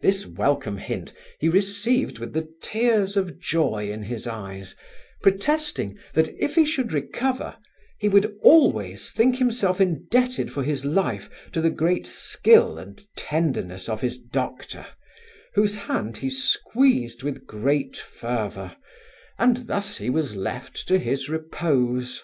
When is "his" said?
4.04-4.26, 10.64-10.86, 14.00-14.18, 20.98-21.28